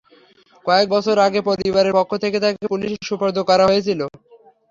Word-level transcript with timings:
কয়েক 0.65 0.87
বছর 0.95 1.15
আগে 1.27 1.39
পরিবারের 1.49 1.93
পক্ষ 1.99 2.11
থেকে 2.23 2.37
তাঁকে 2.43 2.63
পুলিশে 2.71 2.97
সোপর্দ 3.09 3.37
করা 3.49 3.65
হয়েছিল। 3.69 3.99